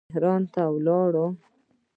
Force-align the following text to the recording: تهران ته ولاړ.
تهران 0.11 0.41
ته 0.53 0.61
ولاړ. 0.73 1.13